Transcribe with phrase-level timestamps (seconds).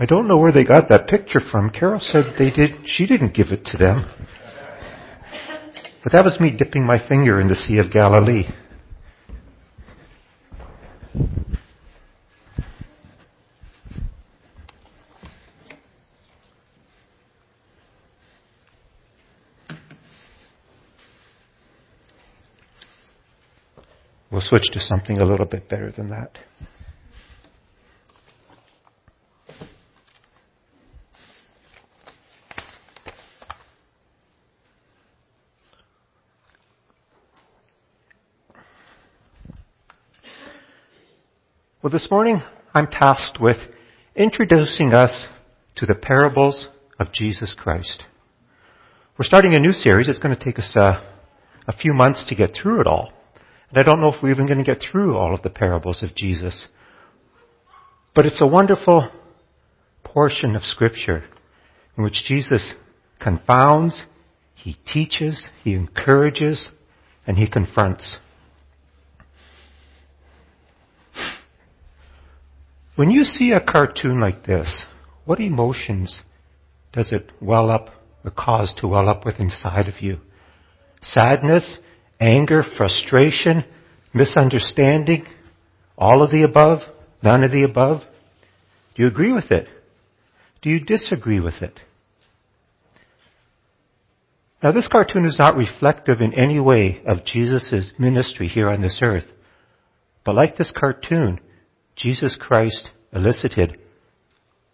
[0.00, 1.68] I don't know where they got that picture from.
[1.68, 4.08] Carol said they did, she didn't give it to them.
[6.02, 8.44] But that was me dipping my finger in the Sea of Galilee.
[24.32, 26.38] We'll switch to something a little bit better than that.
[41.82, 42.42] Well, this morning
[42.74, 43.56] I'm tasked with
[44.14, 45.28] introducing us
[45.76, 48.04] to the parables of Jesus Christ.
[49.18, 50.06] We're starting a new series.
[50.06, 51.02] It's going to take us uh,
[51.66, 53.10] a few months to get through it all.
[53.70, 56.02] And I don't know if we're even going to get through all of the parables
[56.02, 56.66] of Jesus.
[58.14, 59.10] But it's a wonderful
[60.04, 61.24] portion of Scripture
[61.96, 62.74] in which Jesus
[63.20, 64.02] confounds,
[64.54, 66.68] he teaches, he encourages,
[67.26, 68.18] and he confronts.
[72.96, 74.82] When you see a cartoon like this,
[75.24, 76.20] what emotions
[76.92, 77.90] does it well up
[78.24, 80.18] or cause to well up with inside of you?
[81.02, 81.78] Sadness,
[82.20, 83.64] anger, frustration,
[84.12, 85.24] misunderstanding,
[85.96, 86.80] all of the above,
[87.22, 88.02] none of the above?
[88.94, 89.68] Do you agree with it?
[90.62, 91.78] Do you disagree with it?
[94.62, 99.00] Now this cartoon is not reflective in any way of Jesus' ministry here on this
[99.02, 99.24] earth.
[100.24, 101.40] But like this cartoon,
[102.00, 103.78] Jesus Christ elicited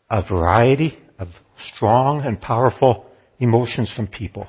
[0.08, 1.28] a variety of
[1.74, 3.06] strong and powerful
[3.40, 4.46] emotions from people.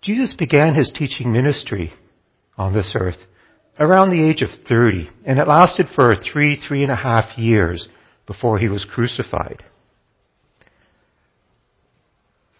[0.00, 1.92] Jesus began his teaching ministry
[2.56, 3.18] on this earth
[3.78, 7.86] around the age of 30, and it lasted for three, three and a half years
[8.26, 9.62] before he was crucified.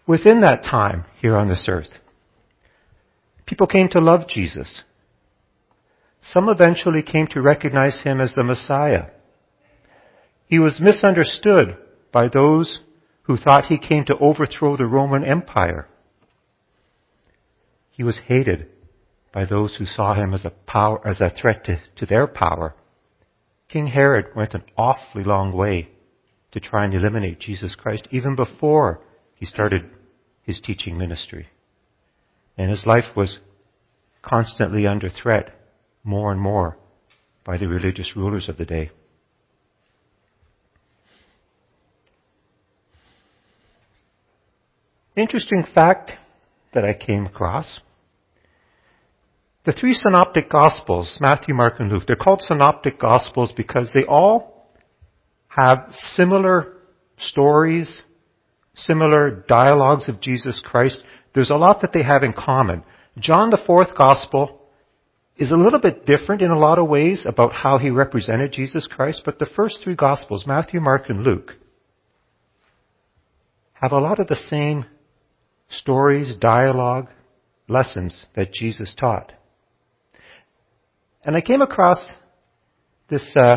[0.07, 1.89] Within that time here on this earth,
[3.47, 4.83] people came to love Jesus.
[6.31, 9.07] Some eventually came to recognize him as the Messiah.
[10.47, 11.77] He was misunderstood
[12.13, 12.81] by those
[13.23, 15.89] who thought he came to overthrow the Roman Empire.
[17.91, 18.67] He was hated
[19.33, 22.75] by those who saw him as a power, as a threat to, to their power.
[23.69, 25.89] King Herod went an awfully long way
[26.53, 29.01] to try and eliminate Jesus Christ even before
[29.35, 29.89] he started
[30.43, 31.49] his teaching ministry.
[32.59, 33.39] And his life was
[34.23, 35.59] constantly under threat
[36.05, 36.77] more and more
[37.45, 38.91] by the religious rulers of the day.
[45.15, 46.13] Interesting fact
[46.73, 47.81] that I came across.
[49.65, 54.73] The three synoptic gospels, Matthew, Mark, and Luke, they're called synoptic gospels because they all
[55.49, 56.79] have similar
[57.19, 58.03] stories,
[58.75, 61.03] similar dialogues of Jesus Christ.
[61.35, 62.83] There's a lot that they have in common.
[63.19, 64.62] John, the fourth gospel,
[65.37, 68.87] is a little bit different in a lot of ways about how he represented Jesus
[68.87, 71.53] Christ, but the first three Gospels, Matthew, Mark, and Luke,
[73.73, 74.85] have a lot of the same
[75.69, 77.09] stories, dialogue,
[77.67, 79.33] lessons that Jesus taught.
[81.25, 81.99] And I came across
[83.09, 83.57] this uh,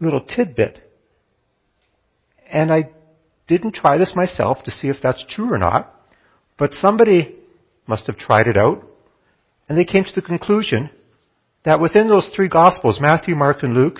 [0.00, 0.78] little tidbit,
[2.50, 2.90] and I
[3.48, 5.92] didn't try this myself to see if that's true or not,
[6.58, 7.36] but somebody
[7.86, 8.84] must have tried it out
[9.68, 10.90] and they came to the conclusion
[11.64, 13.98] that within those three Gospels, Matthew, Mark, and Luke,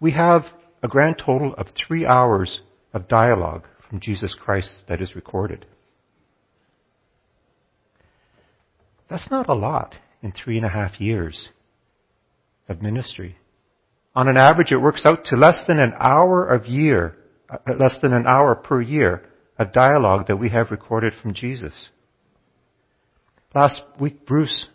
[0.00, 0.44] we have
[0.82, 2.62] a grand total of three hours
[2.94, 5.66] of dialogue from Jesus Christ that is recorded.
[9.10, 11.48] That's not a lot in three and a half years
[12.68, 13.36] of ministry.
[14.14, 17.16] On an average, it works out to less than an hour of year,
[17.48, 19.22] uh, less than an hour per year
[19.58, 21.90] of dialogue that we have recorded from Jesus.
[23.54, 24.66] Last week, Bruce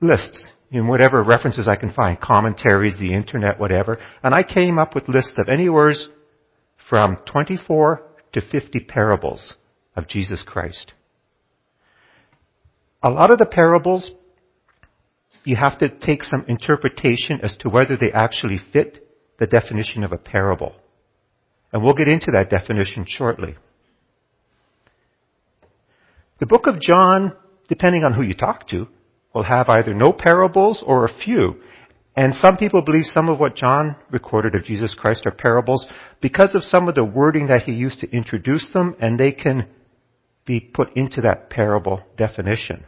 [0.01, 4.95] lists in whatever references I can find, commentaries, the internet, whatever, and I came up
[4.95, 5.93] with lists of anywhere
[6.89, 8.01] from 24
[8.33, 9.53] to 50 parables
[9.95, 10.93] of Jesus Christ.
[13.01, 14.11] A lot of the parables,
[15.49, 19.03] you have to take some interpretation as to whether they actually fit
[19.39, 20.75] the definition of a parable.
[21.73, 23.55] And we'll get into that definition shortly.
[26.39, 27.33] The book of John,
[27.67, 28.87] depending on who you talk to,
[29.33, 31.55] will have either no parables or a few.
[32.15, 35.83] And some people believe some of what John recorded of Jesus Christ are parables
[36.21, 39.67] because of some of the wording that he used to introduce them, and they can
[40.45, 42.85] be put into that parable definition.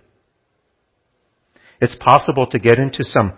[1.82, 3.34] It's possible to get into some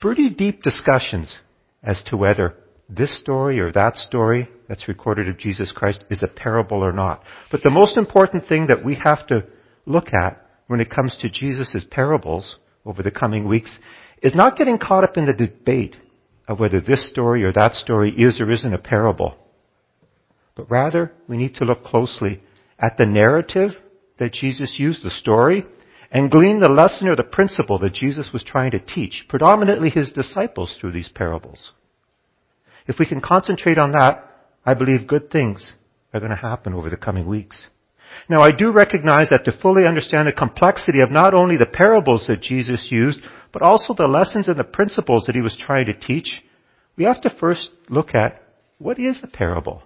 [0.00, 1.36] pretty deep discussions
[1.82, 2.54] as to whether
[2.88, 7.22] this story or that story that's recorded of Jesus Christ is a parable or not.
[7.50, 9.46] But the most important thing that we have to
[9.86, 12.56] look at when it comes to Jesus' parables
[12.86, 13.76] over the coming weeks
[14.22, 15.96] is not getting caught up in the debate
[16.46, 19.34] of whether this story or that story is or isn't a parable.
[20.54, 22.40] But rather, we need to look closely
[22.78, 23.72] at the narrative
[24.18, 25.64] that Jesus used, the story,
[26.10, 30.12] and glean the lesson or the principle that Jesus was trying to teach, predominantly his
[30.12, 31.72] disciples through these parables.
[32.86, 34.24] If we can concentrate on that,
[34.64, 35.72] I believe good things
[36.12, 37.66] are going to happen over the coming weeks.
[38.28, 42.26] Now I do recognize that to fully understand the complexity of not only the parables
[42.28, 43.20] that Jesus used,
[43.52, 46.42] but also the lessons and the principles that he was trying to teach,
[46.96, 48.42] we have to first look at
[48.78, 49.82] what is a parable?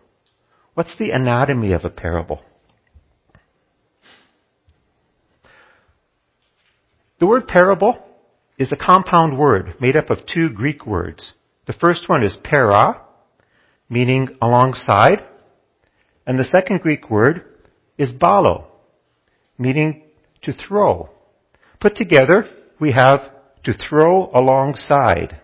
[0.75, 2.43] What's the anatomy of a parable?
[7.21, 7.99] The word parable
[8.59, 11.33] is a compound word made up of two Greek words.
[11.67, 13.01] The first one is para,
[13.91, 15.25] meaning alongside.
[16.27, 17.45] And the second Greek word
[17.97, 18.67] is balo,
[19.59, 20.05] meaning
[20.43, 21.11] to throw.
[21.81, 22.49] Put together,
[22.81, 23.21] we have
[23.65, 25.41] to throw alongside.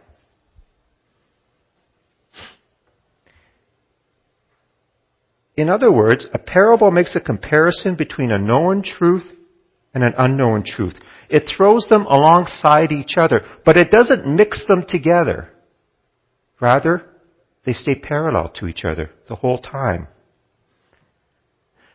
[5.57, 9.25] In other words, a parable makes a comparison between a known truth
[9.95, 10.95] and an unknown truth.
[11.31, 15.51] It throws them alongside each other, but it doesn't mix them together.
[16.61, 17.07] Rather,
[17.65, 20.09] they stay parallel to each other the whole time.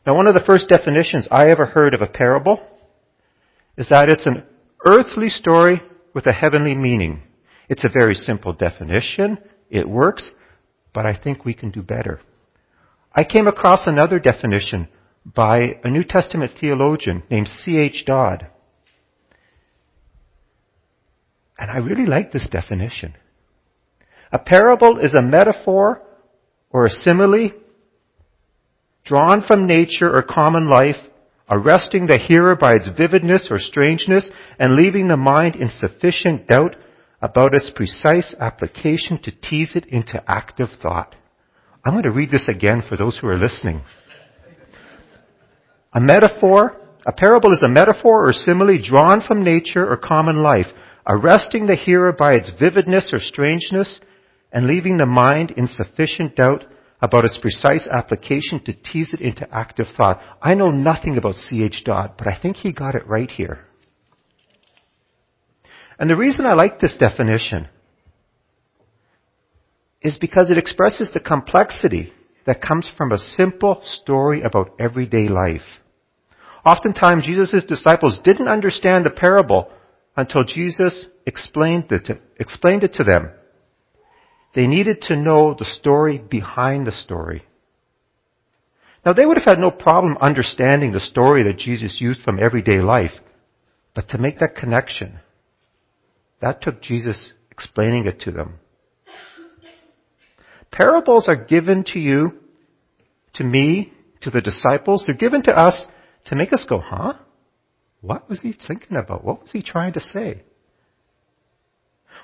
[0.05, 2.59] Now, one of the first definitions I ever heard of a parable
[3.77, 4.43] is that it's an
[4.85, 5.81] earthly story
[6.13, 7.21] with a heavenly meaning.
[7.67, 9.37] It's a very simple definition.
[9.69, 10.31] It works,
[10.93, 12.19] but I think we can do better.
[13.13, 14.87] I came across another definition
[15.35, 18.03] by a New Testament theologian named C.H.
[18.05, 18.47] Dodd.
[21.57, 23.15] And I really like this definition.
[24.31, 26.01] A parable is a metaphor
[26.69, 27.51] or a simile
[29.03, 31.07] drawn from nature or common life,
[31.49, 34.29] arresting the hearer by its vividness or strangeness
[34.59, 36.75] and leaving the mind in sufficient doubt
[37.21, 41.15] about its precise application to tease it into active thought.
[41.85, 43.81] I'm going to read this again for those who are listening.
[45.93, 50.67] A metaphor, a parable is a metaphor or simile drawn from nature or common life,
[51.07, 53.99] arresting the hearer by its vividness or strangeness
[54.51, 56.65] and leaving the mind in sufficient doubt
[57.01, 60.21] about its precise application to tease it into active thought.
[60.41, 61.83] I know nothing about C.H.
[61.85, 63.65] Dodd, but I think he got it right here.
[65.97, 67.67] And the reason I like this definition
[70.01, 72.13] is because it expresses the complexity
[72.49, 75.61] that comes from a simple story about everyday life.
[76.65, 79.69] Oftentimes, Jesus' disciples didn't understand the parable
[80.17, 83.29] until Jesus explained it, to, explained it to them.
[84.55, 87.43] They needed to know the story behind the story.
[89.05, 92.79] Now, they would have had no problem understanding the story that Jesus used from everyday
[92.79, 93.13] life,
[93.93, 95.19] but to make that connection,
[96.41, 98.55] that took Jesus explaining it to them.
[100.71, 102.38] Parables are given to you,
[103.35, 105.03] to me, to the disciples.
[105.05, 105.85] They're given to us
[106.25, 107.13] to make us go, huh?
[108.01, 109.23] What was he thinking about?
[109.23, 110.43] What was he trying to say?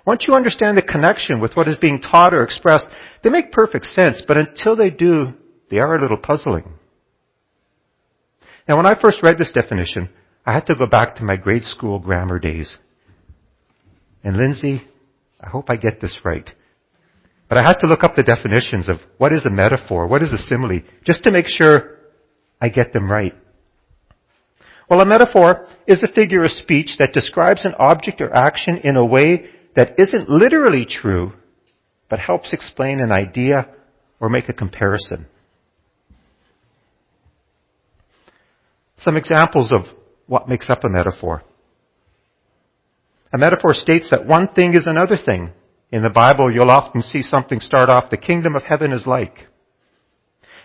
[0.05, 2.87] Once you understand the connection with what is being taught or expressed,
[3.23, 5.33] they make perfect sense, but until they do,
[5.69, 6.73] they are a little puzzling.
[8.67, 10.09] Now, when I first read this definition,
[10.45, 12.75] I had to go back to my grade school grammar days.
[14.23, 14.83] And Lindsay,
[15.39, 16.49] I hope I get this right.
[17.47, 20.33] But I had to look up the definitions of what is a metaphor, what is
[20.33, 21.97] a simile, just to make sure
[22.59, 23.35] I get them right.
[24.89, 28.95] Well, a metaphor is a figure of speech that describes an object or action in
[28.95, 31.33] a way that isn't literally true,
[32.09, 33.67] but helps explain an idea
[34.19, 35.25] or make a comparison.
[38.99, 39.85] Some examples of
[40.27, 41.43] what makes up a metaphor.
[43.33, 45.51] A metaphor states that one thing is another thing.
[45.95, 49.47] In the Bible, you'll often see something start off, the kingdom of heaven is like.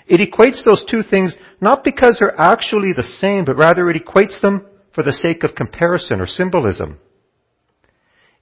[0.08, 4.40] It equates those two things not because they're actually the same, but rather it equates
[4.40, 6.98] them for the sake of comparison or symbolism.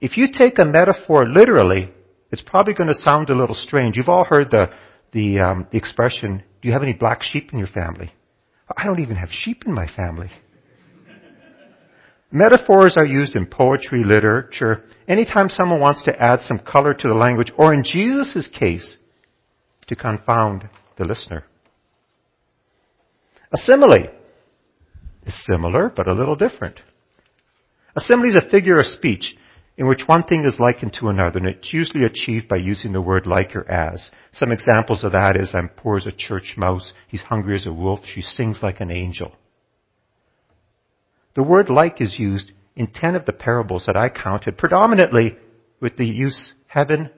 [0.01, 1.91] If you take a metaphor literally,
[2.31, 3.95] it's probably going to sound a little strange.
[3.95, 4.71] You've all heard the,
[5.11, 8.11] the, um, the expression, do you have any black sheep in your family?
[8.75, 10.31] I don't even have sheep in my family.
[12.31, 17.13] Metaphors are used in poetry, literature, anytime someone wants to add some color to the
[17.15, 18.97] language, or in Jesus' case,
[19.87, 21.43] to confound the listener.
[23.51, 24.09] A simile
[25.25, 26.79] is similar, but a little different.
[27.95, 29.35] A simile is a figure of speech
[29.77, 33.01] in which one thing is likened to another, and it's usually achieved by using the
[33.01, 34.05] word like or as.
[34.33, 37.73] Some examples of that is I'm poor as a church mouse, he's hungry as a
[37.73, 39.31] wolf, she sings like an angel.
[41.39, 45.37] The word like is used in ten of the parables that I counted, predominantly
[45.79, 47.11] with the use heaven,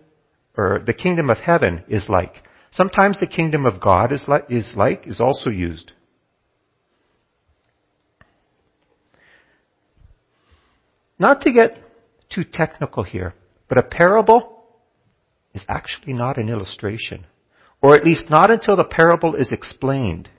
[0.55, 2.43] or the kingdom of heaven is like.
[2.69, 5.93] Sometimes the kingdom of God is like, is like, is also used.
[11.17, 11.79] Not to get
[12.29, 13.33] too technical here,
[13.67, 14.65] but a parable
[15.55, 17.25] is actually not an illustration.
[17.81, 20.29] Or at least not until the parable is explained.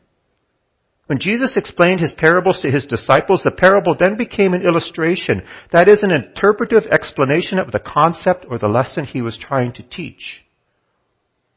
[1.13, 5.43] When Jesus explained his parables to his disciples, the parable then became an illustration.
[5.71, 9.83] That is an interpretive explanation of the concept or the lesson he was trying to
[9.83, 10.43] teach.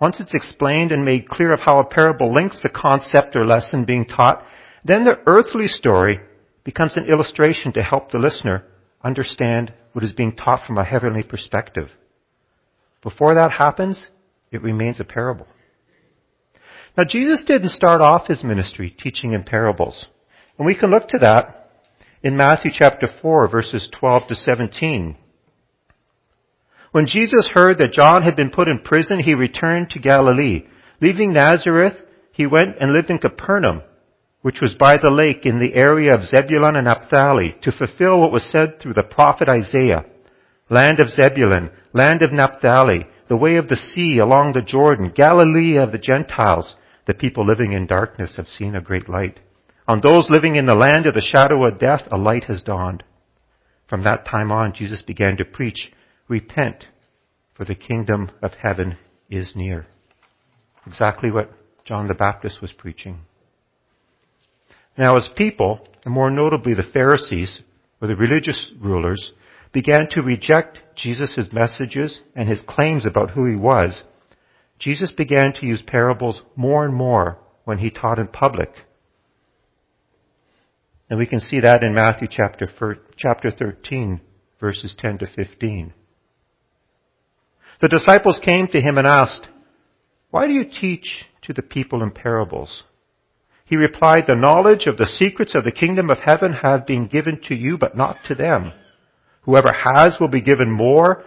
[0.01, 3.85] Once it's explained and made clear of how a parable links the concept or lesson
[3.85, 4.43] being taught,
[4.83, 6.19] then the earthly story
[6.65, 8.65] becomes an illustration to help the listener
[9.05, 11.87] understand what is being taught from a heavenly perspective.
[13.01, 14.07] Before that happens,
[14.51, 15.47] it remains a parable.
[16.97, 20.05] Now, Jesus didn't start off his ministry teaching in parables.
[20.57, 21.69] And we can look to that
[22.23, 25.17] in Matthew chapter 4, verses 12 to 17.
[26.91, 30.65] When Jesus heard that John had been put in prison, he returned to Galilee.
[31.01, 31.95] Leaving Nazareth,
[32.31, 33.81] he went and lived in Capernaum,
[34.41, 38.31] which was by the lake in the area of Zebulun and Naphtali, to fulfill what
[38.31, 40.05] was said through the prophet Isaiah.
[40.69, 45.77] Land of Zebulun, land of Naphtali, the way of the sea along the Jordan, Galilee
[45.77, 46.75] of the Gentiles.
[47.07, 49.39] The people living in darkness have seen a great light.
[49.87, 53.03] On those living in the land of the shadow of death, a light has dawned.
[53.87, 55.91] From that time on, Jesus began to preach,
[56.27, 56.85] Repent,
[57.53, 58.97] for the kingdom of heaven
[59.29, 59.85] is near.
[60.87, 61.51] Exactly what
[61.83, 63.19] John the Baptist was preaching.
[64.97, 67.61] Now, as people, and more notably the Pharisees,
[68.01, 69.33] or the religious rulers,
[69.71, 74.03] began to reject Jesus' messages and his claims about who he was,
[74.79, 78.69] Jesus began to use parables more and more when he taught in public.
[81.09, 82.67] And we can see that in Matthew chapter,
[83.17, 84.21] chapter 13,
[84.59, 85.93] verses 10 to 15.
[87.81, 89.47] The disciples came to him and asked,
[90.31, 92.83] Why do you teach to the people in parables?
[93.65, 97.39] He replied, The knowledge of the secrets of the kingdom of heaven have been given
[97.47, 98.71] to you, but not to them.
[99.41, 101.23] Whoever has will be given more,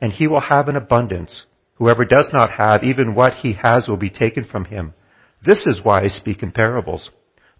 [0.00, 1.44] and he will have an abundance.
[1.82, 4.94] Whoever does not have, even what he has will be taken from him.
[5.44, 7.10] This is why I speak in parables.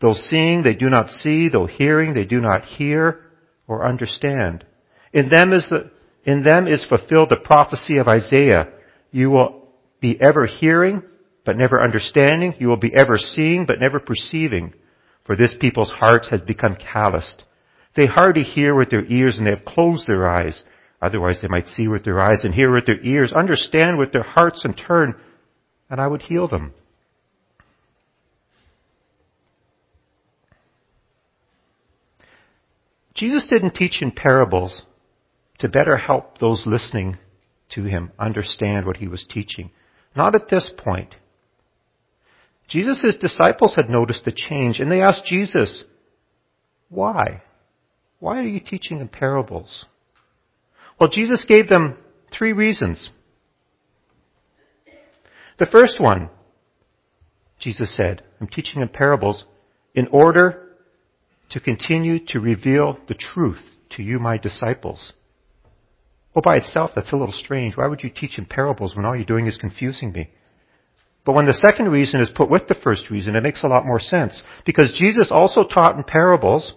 [0.01, 1.49] Though seeing, they do not see.
[1.49, 3.25] Though hearing, they do not hear
[3.67, 4.65] or understand.
[5.13, 5.91] In them is the,
[6.23, 8.69] in them is fulfilled the prophecy of Isaiah.
[9.11, 9.67] You will
[10.01, 11.03] be ever hearing,
[11.45, 12.55] but never understanding.
[12.61, 14.73] You will be ever seeing, but never perceiving.
[15.25, 17.43] For this people's heart has become calloused.
[17.97, 20.63] They hardly hear with their ears and they have closed their eyes.
[21.03, 24.23] Otherwise they might see with their eyes and hear with their ears, understand with their
[24.23, 25.19] hearts and turn,
[25.91, 26.73] and I would heal them.
[33.15, 34.83] Jesus didn't teach in parables
[35.59, 37.19] to better help those listening
[37.75, 39.71] to him understand what he was teaching.
[40.17, 41.15] Not at this point.
[42.69, 45.85] Jesus' disciples had noticed the change and they asked Jesus,
[46.89, 47.43] why?
[48.19, 49.87] Why are you teaching in parables?
[51.03, 51.97] Well, Jesus gave them
[52.33, 53.11] three reasons.
[55.59, 56.31] The first one,
[57.59, 59.45] Jesus said, I'm teaching in parables
[59.97, 60.77] in order
[61.51, 63.59] to continue to reveal the truth
[63.97, 65.13] to you, my disciples.
[66.37, 67.77] Well, by itself, that's a little strange.
[67.77, 70.31] Why would you teach in parables when all you're doing is confusing me?
[71.27, 73.85] But when the second reason is put with the first reason, it makes a lot
[73.85, 74.41] more sense.
[74.65, 76.75] Because Jesus also taught in parables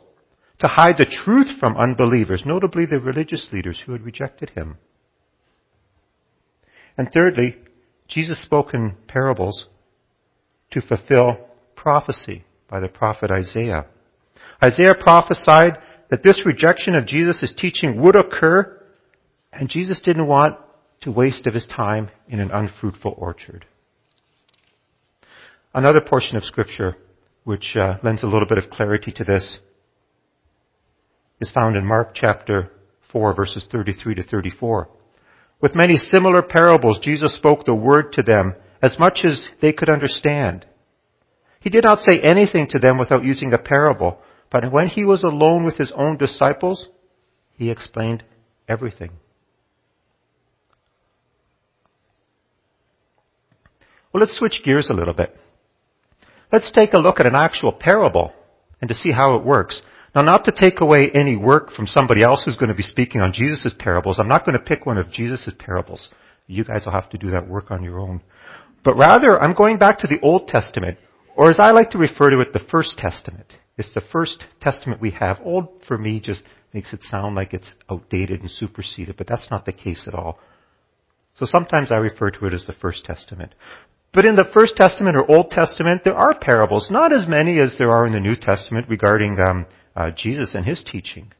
[0.59, 4.77] to hide the truth from unbelievers, notably the religious leaders who had rejected him.
[6.97, 7.57] And thirdly,
[8.07, 9.67] Jesus spoke in parables
[10.71, 11.38] to fulfill
[11.75, 13.85] prophecy by the prophet Isaiah.
[14.63, 15.77] Isaiah prophesied
[16.09, 18.81] that this rejection of Jesus' teaching would occur,
[19.51, 20.57] and Jesus didn't want
[21.01, 23.65] to waste of his time in an unfruitful orchard.
[25.74, 26.95] Another portion of scripture
[27.43, 29.57] which uh, lends a little bit of clarity to this
[31.39, 32.71] is found in Mark chapter
[33.11, 34.89] 4 verses 33 to 34.
[35.61, 39.89] With many similar parables, Jesus spoke the word to them as much as they could
[39.89, 40.65] understand.
[41.59, 44.19] He did not say anything to them without using a parable,
[44.51, 46.87] but when he was alone with his own disciples,
[47.53, 48.23] he explained
[48.67, 49.11] everything.
[54.13, 55.35] Well, let's switch gears a little bit.
[56.51, 58.31] Let's take a look at an actual parable
[58.79, 59.81] and to see how it works.
[60.15, 63.22] Now, not to take away any work from somebody else who's going to be speaking
[63.22, 64.17] on Jesus' parables.
[64.17, 66.07] I'm not going to pick one of Jesus' parables.
[66.48, 68.22] You guys will have to do that work on your own.
[68.86, 70.98] But rather, I'm going back to the Old Testament,
[71.36, 73.48] or as I like to refer to it, the First Testament.
[73.77, 75.39] It's the first testament we have.
[75.43, 76.43] Old for me just
[76.74, 80.39] makes it sound like it's outdated and superseded, but that's not the case at all.
[81.38, 83.53] So sometimes I refer to it as the First Testament.
[84.13, 87.75] But in the First Testament or Old Testament, there are parables, not as many as
[87.77, 91.31] there are in the New Testament regarding um, uh, Jesus and his teaching.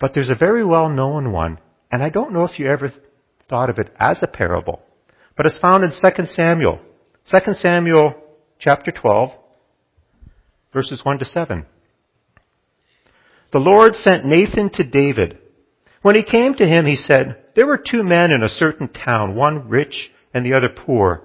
[0.00, 1.58] But there's a very well known one,
[1.90, 2.90] and I don't know if you ever
[3.48, 4.80] thought of it as a parable,
[5.36, 6.80] but it's found in 2 Samuel.
[7.30, 8.14] 2 Samuel
[8.58, 9.30] chapter 12,
[10.72, 11.66] verses 1 to 7.
[13.52, 15.38] The Lord sent Nathan to David.
[16.02, 19.34] When he came to him, he said, There were two men in a certain town,
[19.34, 21.24] one rich and the other poor.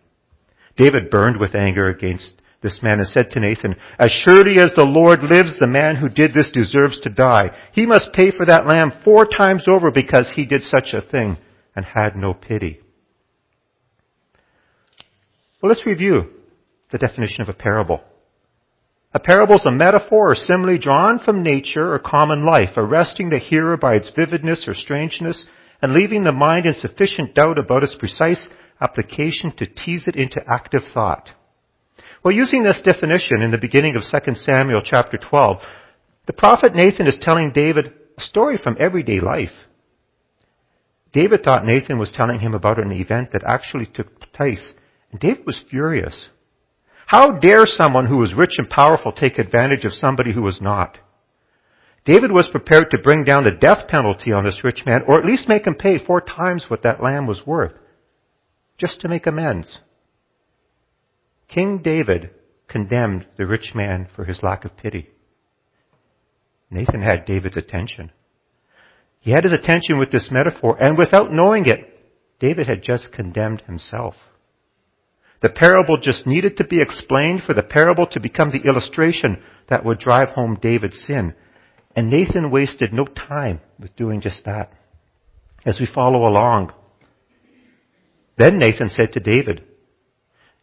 [0.77, 4.83] David burned with anger against this man and said to Nathan, As surely as the
[4.83, 7.49] Lord lives, the man who did this deserves to die.
[7.73, 11.37] He must pay for that lamb four times over because he did such a thing
[11.75, 12.79] and had no pity.
[15.61, 16.25] Well, let's review
[16.91, 18.01] the definition of a parable.
[19.13, 23.39] A parable is a metaphor or simile drawn from nature or common life, arresting the
[23.39, 25.45] hearer by its vividness or strangeness
[25.81, 28.47] and leaving the mind in sufficient doubt about its precise
[28.81, 31.29] application to tease it into active thought.
[32.23, 35.57] Well, using this definition in the beginning of 2 Samuel chapter 12,
[36.27, 39.49] the prophet Nathan is telling David a story from everyday life.
[41.13, 44.73] David thought Nathan was telling him about an event that actually took place,
[45.11, 46.29] and David was furious.
[47.07, 50.97] How dare someone who was rich and powerful take advantage of somebody who was not?
[52.05, 55.25] David was prepared to bring down the death penalty on this rich man, or at
[55.25, 57.73] least make him pay four times what that lamb was worth
[58.81, 59.79] just to make amends.
[61.47, 62.31] King David
[62.67, 65.09] condemned the rich man for his lack of pity.
[66.71, 68.11] Nathan had David's attention.
[69.19, 71.79] He had his attention with this metaphor, and without knowing it,
[72.39, 74.15] David had just condemned himself.
[75.41, 79.85] The parable just needed to be explained for the parable to become the illustration that
[79.85, 81.35] would drive home David's sin.
[81.95, 84.71] And Nathan wasted no time with doing just that.
[85.65, 86.73] As we follow along,
[88.41, 89.63] then Nathan said to David,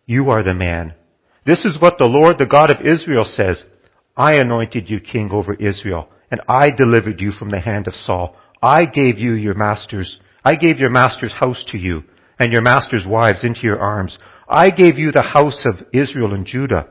[0.07, 0.95] You are the man.
[1.47, 3.63] This is what the Lord, the God of Israel says.
[4.17, 8.37] I anointed you king over Israel, and I delivered you from the hand of Saul.
[8.63, 12.03] I gave you your masters, I gave your master's house to you,
[12.39, 14.19] and your master's wives into your arms.
[14.49, 16.89] I gave you the house of Israel and Judah.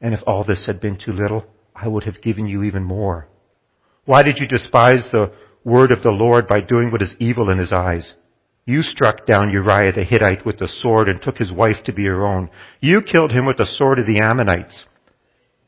[0.00, 3.28] And if all this had been too little, I would have given you even more.
[4.04, 5.32] Why did you despise the
[5.64, 8.14] word of the Lord by doing what is evil in his eyes?
[8.68, 12.02] You struck down Uriah the Hittite with the sword and took his wife to be
[12.02, 12.50] your own.
[12.80, 14.82] You killed him with the sword of the Ammonites.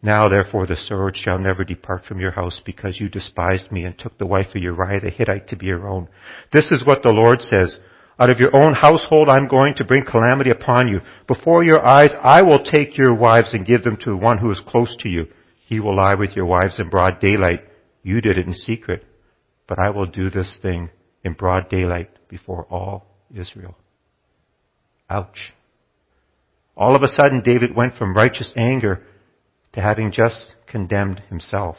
[0.03, 3.97] Now therefore the sword shall never depart from your house because you despised me and
[3.97, 6.09] took the wife of Uriah the Hittite to be your own.
[6.53, 7.79] This is what the Lord says.
[8.19, 11.01] Out of your own household I'm going to bring calamity upon you.
[11.29, 14.61] Before your eyes I will take your wives and give them to one who is
[14.67, 15.29] close to you.
[15.67, 17.61] He will lie with your wives in broad daylight.
[18.03, 19.05] You did it in secret.
[19.69, 20.91] But I will do this thing
[21.29, 23.77] in broad daylight before all Israel.
[25.09, 25.53] Ouch.
[26.77, 29.05] All of a sudden, David went from righteous anger
[29.75, 31.77] to having just condemned himself.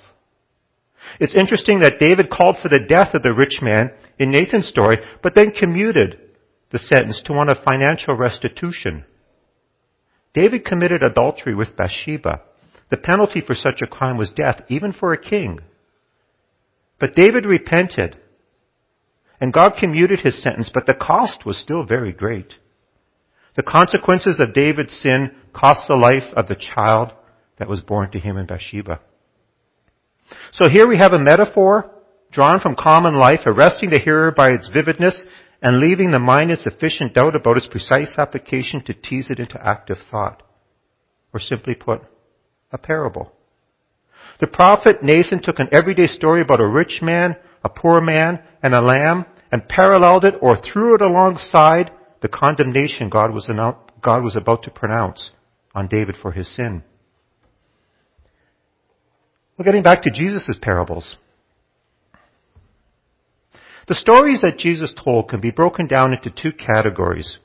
[1.20, 4.98] It's interesting that David called for the death of the rich man in Nathan's story,
[5.24, 6.20] but then commuted
[6.72, 9.06] the sentence to one of financial restitution.
[10.34, 12.42] David committed adultery with Bathsheba.
[12.92, 15.60] The penalty for such a crime was death, even for a king.
[17.00, 18.18] But David repented,
[19.42, 22.56] and God commuted his sentence, but the cost was still very great.
[23.56, 27.12] The consequences of David's sin cost the life of the child
[27.58, 29.00] that was born to him in Bathsheba.
[30.52, 31.92] So here we have a metaphor
[32.32, 35.20] drawn from common life, arresting the hearer by its vividness
[35.62, 39.60] and leaving the mind in sufficient doubt about its precise application to tease it into
[39.66, 40.44] active thought.
[41.34, 42.02] Or simply put,
[42.72, 43.32] a parable.
[44.40, 48.74] The prophet Nathan took an everyday story about a rich man, a poor man, and
[48.74, 51.92] a lamb, and paralleled it or threw it alongside
[52.22, 53.50] the condemnation God was,
[54.02, 55.32] God was about to pronounce
[55.74, 56.84] on David for his sin.
[59.58, 61.16] Well, getting back to Jesus' parables.
[63.88, 67.40] The stories that Jesus told can be broken down into two categories.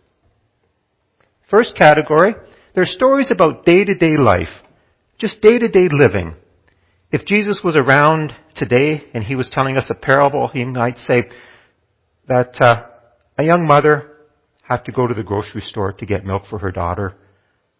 [1.51, 2.35] First category,
[2.75, 4.49] they're stories about day-to-day life,
[5.17, 6.35] just day-to-day living.
[7.15, 11.29] If Jesus was around today and he was telling us a parable, he might say
[12.27, 12.87] that uh,
[13.39, 14.11] a young mother
[14.63, 17.15] had to go to the grocery store to get milk for her daughter.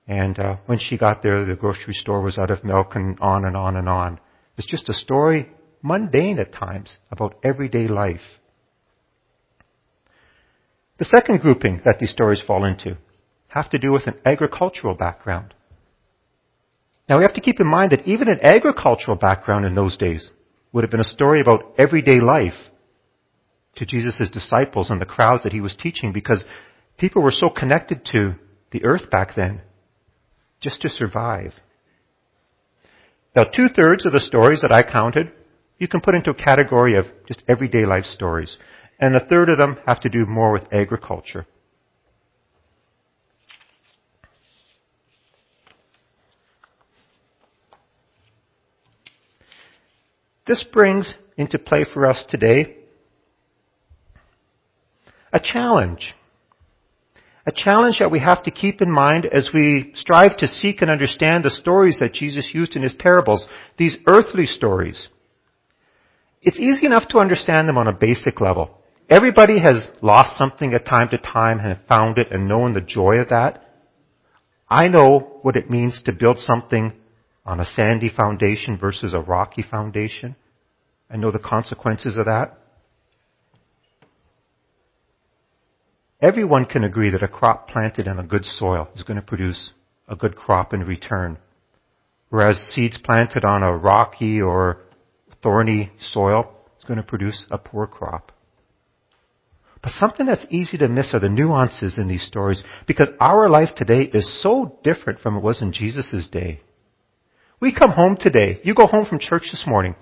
[0.07, 3.45] And uh, when she got there, the grocery store was out of milk and on
[3.45, 4.21] and on and on.
[4.57, 5.49] It's just a story,
[5.83, 8.39] mundane at times, about everyday life.
[11.01, 12.99] The second grouping that these stories fall into
[13.49, 15.55] have to do with an agricultural background.
[17.09, 20.31] Now we have to keep in mind that even an agricultural background in those days
[20.73, 22.55] would have been a story about everyday life
[23.77, 26.43] to Jesus' disciples and the crowds that he was teaching because
[26.99, 28.35] people were so connected to
[28.71, 29.61] the earth back then
[30.61, 31.53] just to survive.
[33.37, 35.31] Now, two thirds of the stories that I counted,
[35.79, 38.57] you can put into a category of just everyday life stories.
[38.99, 41.47] And a third of them have to do more with agriculture.
[50.47, 52.77] This brings into play for us today
[55.33, 56.15] a challenge.
[57.47, 60.91] A challenge that we have to keep in mind as we strive to seek and
[60.91, 65.09] understand the stories that Jesus used in his parables, these earthly stories.
[66.41, 68.79] It's easy enough to understand them on a basic level.
[69.11, 73.17] Everybody has lost something at time to time and found it and known the joy
[73.17, 73.63] of that.
[74.69, 76.93] I know what it means to build something
[77.47, 80.37] on a sandy foundation versus a rocky foundation.
[81.11, 82.59] I know the consequences of that.
[86.23, 89.73] Everyone can agree that a crop planted in a good soil is going to produce
[90.09, 91.37] a good crop in return.
[92.31, 94.79] Whereas seeds planted on a rocky or
[95.43, 98.33] thorny soil is going to produce a poor crop.
[99.83, 103.75] But something that's easy to miss are the nuances in these stories because our life
[103.77, 106.63] today is so different from it was in Jesus' day.
[107.61, 108.61] We come home today.
[108.65, 109.95] You go home from church this morning.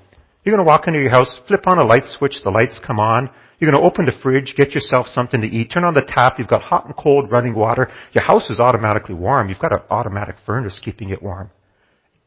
[0.45, 2.99] You're going to walk into your house, flip on a light switch, the lights come
[2.99, 3.31] on.
[3.59, 6.37] You're going to open the fridge, get yourself something to eat, turn on the tap,
[6.39, 7.89] you've got hot and cold running water.
[8.13, 9.49] Your house is automatically warm.
[9.49, 11.51] You've got an automatic furnace keeping it warm.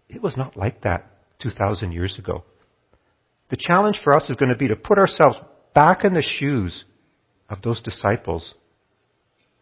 [0.08, 2.46] It was not like that 2,000 years ago.
[3.50, 5.40] The challenge for us is going to be to put ourselves
[5.74, 6.86] back in the shoes
[7.50, 8.54] of those disciples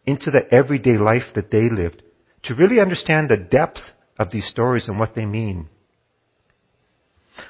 [0.06, 2.02] into the everyday life that they lived
[2.44, 3.80] to really understand the depth
[4.18, 5.68] of these stories and what they mean.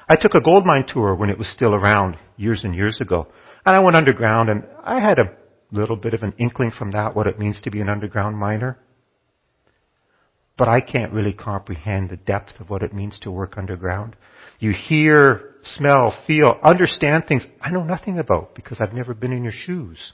[0.09, 3.27] I took a gold mine tour when it was still around years and years ago.
[3.65, 5.31] And I went underground and I had a
[5.71, 8.79] little bit of an inkling from that what it means to be an underground miner.
[10.57, 14.15] But I can't really comprehend the depth of what it means to work underground.
[14.59, 19.43] You hear, smell, feel, understand things I know nothing about because I've never been in
[19.43, 20.13] your shoes.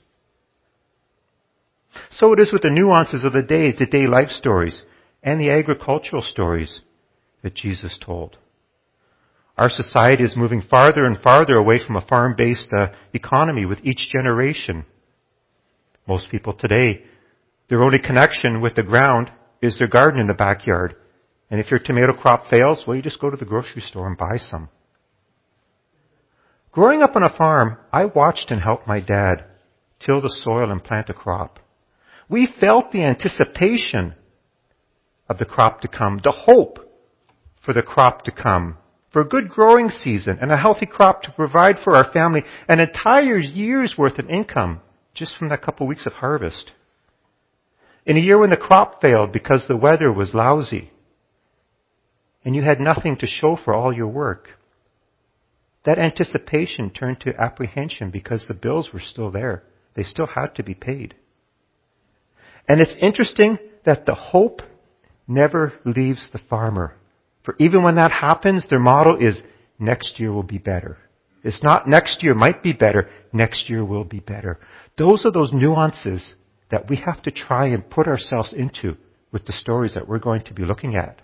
[2.12, 4.82] So it is with the nuances of the day to day life stories
[5.24, 6.82] and the agricultural stories
[7.44, 8.38] that Jesus told.
[9.58, 14.10] Our society is moving farther and farther away from a farm-based uh, economy with each
[14.12, 14.86] generation.
[16.08, 17.04] Most people today,
[17.70, 19.30] their only connection with the ground
[19.62, 20.96] is their garden in the backyard.
[21.50, 24.18] And if your tomato crop fails, well, you just go to the grocery store and
[24.18, 24.70] buy some.
[26.72, 29.44] Growing up on a farm, I watched and helped my dad
[30.00, 31.60] till the soil and plant a crop.
[32.30, 34.16] We felt the anticipation
[35.32, 36.78] of the crop to come, the hope
[37.64, 38.78] for the crop to come
[39.14, 42.82] for a good growing season and a healthy crop to provide for our family an
[42.82, 44.82] entire year's worth of income
[45.14, 46.72] just from that couple of weeks of harvest.
[48.06, 50.92] In a year when the crop failed because the weather was lousy
[52.44, 54.50] and you had nothing to show for all your work.
[55.86, 59.64] That anticipation turned to apprehension because the bills were still there.
[59.96, 61.16] They still had to be paid.
[62.68, 64.62] And it's interesting that the hope
[65.34, 66.96] never leaves the farmer.
[67.44, 69.42] For even when that happens, their motto is
[69.80, 70.98] next year will be better.
[71.44, 74.60] It's not next year might be better, next year will be better.
[74.98, 76.34] Those are those nuances
[76.70, 78.96] that we have to try and put ourselves into
[79.32, 81.20] with the stories that we're going to be looking at.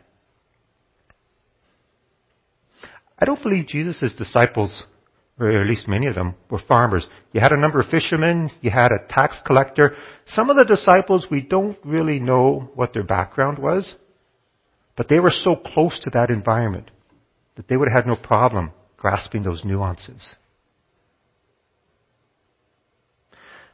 [3.20, 4.84] I don't believe Jesus' disciples,
[5.39, 7.08] or at least many of them, were farmers.
[7.32, 9.95] You had a number of fishermen, you had a tax collector.
[10.26, 13.95] Some of the disciples, we don't really know what their background was.
[14.95, 16.89] But they were so close to that environment
[17.56, 20.36] that they would have had no problem grasping those nuances.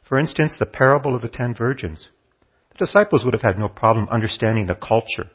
[0.08, 2.10] For instance, the parable of the ten virgins.
[2.71, 5.32] The disciples would have had no problem understanding the culture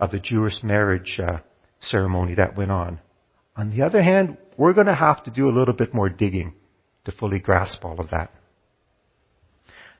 [0.00, 1.38] of the Jewish marriage uh,
[1.80, 3.00] ceremony that went on.
[3.56, 6.54] On the other hand, we're going to have to do a little bit more digging
[7.04, 8.32] to fully grasp all of that.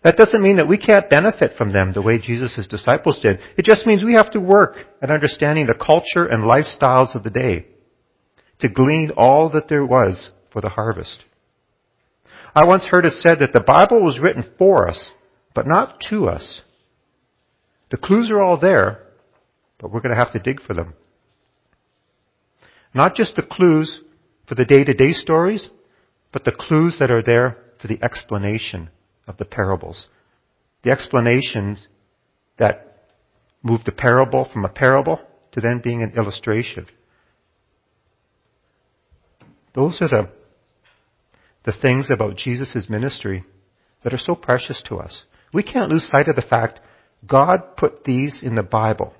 [0.03, 3.39] That doesn't mean that we can't benefit from them the way Jesus' disciples did.
[3.57, 7.31] It just means we have to work at understanding the culture and lifestyles of the
[7.31, 7.67] day
[8.61, 11.25] to glean all that there was for the harvest.
[12.55, 15.11] I once heard it said that the Bible was written for us,
[15.55, 16.61] but not to us.
[17.91, 19.01] The clues are all there,
[19.81, 20.95] but we're going to have to dig for them.
[22.95, 24.01] Not just the clues
[24.47, 25.69] for the day-to-day stories,
[26.33, 28.91] but the clues that are there for the explanation
[29.27, 30.07] of the parables.
[30.83, 31.87] The explanations
[32.59, 33.09] that
[33.63, 35.21] move the parable from a parable
[35.53, 36.87] to then being an illustration.
[39.75, 40.29] Those are the,
[41.65, 43.45] the things about Jesus' ministry
[44.05, 45.25] that are so precious to us.
[45.53, 46.81] We can't lose sight of the fact
[47.27, 49.15] God put these in the Bible.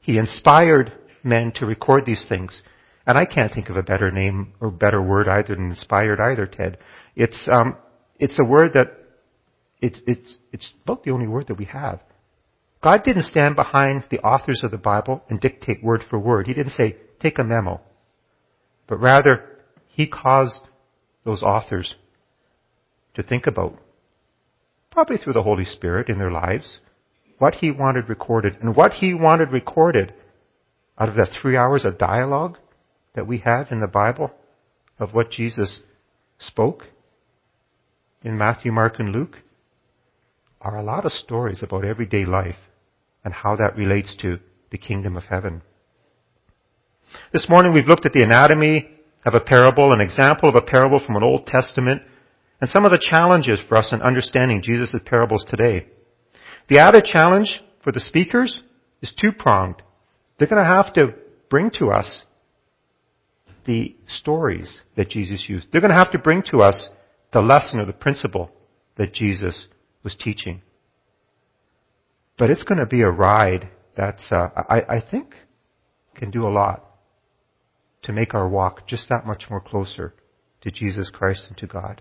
[0.00, 0.92] He inspired
[1.24, 2.62] men to record these things.
[3.06, 6.46] And I can't think of a better name or better word either than inspired either,
[6.46, 6.78] Ted.
[7.16, 7.76] It's, um,
[8.18, 8.92] it's a word that
[9.80, 12.00] it's, it's, it's about the only word that we have.
[12.82, 16.46] God didn't stand behind the authors of the Bible and dictate word for word.
[16.46, 17.80] He didn't say, take a memo.
[18.86, 19.44] But rather,
[19.88, 20.60] He caused
[21.24, 21.94] those authors
[23.14, 23.78] to think about,
[24.90, 26.78] probably through the Holy Spirit in their lives,
[27.38, 28.56] what He wanted recorded.
[28.60, 30.14] And what He wanted recorded
[30.98, 32.58] out of that three hours of dialogue
[33.14, 34.30] that we have in the Bible
[34.98, 35.80] of what Jesus
[36.38, 36.84] spoke
[38.22, 39.36] in Matthew, Mark, and Luke
[40.60, 42.56] are a lot of stories about everyday life
[43.24, 44.38] and how that relates to
[44.70, 45.62] the kingdom of heaven.
[47.32, 48.88] This morning we've looked at the anatomy
[49.24, 52.02] of a parable, an example of a parable from an Old Testament,
[52.60, 55.86] and some of the challenges for us in understanding Jesus' parables today.
[56.68, 58.60] The added challenge for the speakers
[59.02, 59.82] is two-pronged.
[60.40, 61.14] They're going to have to
[61.50, 62.22] bring to us
[63.66, 65.68] the stories that Jesus used.
[65.70, 66.88] They're going to have to bring to us
[67.30, 68.50] the lesson or the principle
[68.96, 69.66] that Jesus
[70.02, 70.62] was teaching.
[72.38, 75.34] But it's going to be a ride that's, uh, I, I think,
[76.14, 76.86] can do a lot
[78.04, 80.14] to make our walk just that much more closer
[80.62, 82.00] to Jesus Christ and to God.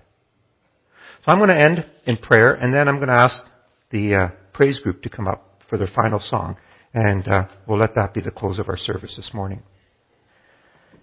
[1.26, 3.42] So I'm going to end in prayer, and then I'm going to ask
[3.90, 6.56] the uh, praise group to come up for their final song,
[6.94, 9.62] and uh, we'll let that be the close of our service this morning.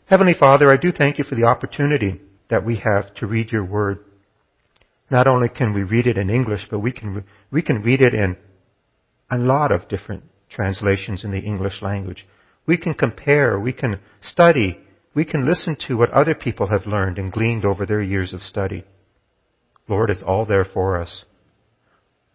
[0.07, 3.65] Heavenly Father, I do thank you for the opportunity that we have to read your
[3.65, 4.05] word.
[5.11, 8.15] Not only can we read it in English, but we can, we can read it
[8.15, 8.37] in
[9.31, 12.27] a lot of different translations in the English language.
[12.67, 14.79] We can compare, we can study,
[15.15, 18.43] we can listen to what other people have learned and gleaned over their years of
[18.43, 18.85] study.
[19.89, 21.25] Lord, it's all there for us.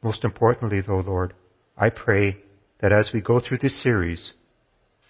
[0.02, 1.34] Most importantly, though, Lord,
[1.78, 2.38] I pray
[2.82, 4.34] that as we go through this series,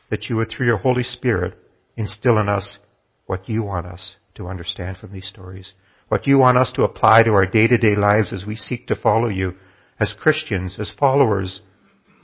[0.10, 1.58] that you would, through your Holy Spirit,
[1.96, 2.78] instill in us
[3.26, 5.74] what you want us to understand from these stories
[6.12, 9.30] what you want us to apply to our day-to-day lives as we seek to follow
[9.30, 9.54] you
[9.98, 11.62] as Christians, as followers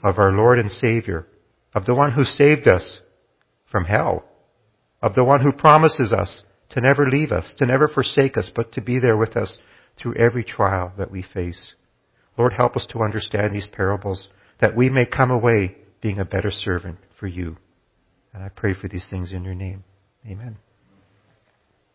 [0.04, 1.26] of our Lord and Savior,
[1.74, 3.00] of the one who saved us
[3.72, 4.24] from hell,
[5.00, 8.72] of the one who promises us to never leave us, to never forsake us, but
[8.72, 9.56] to be there with us
[9.96, 11.72] through every trial that we face.
[12.36, 14.28] Lord, help us to understand these parables
[14.60, 17.56] that we may come away being a better servant for you.
[18.32, 19.84] And I pray for these things in your name.
[20.26, 20.58] Amen.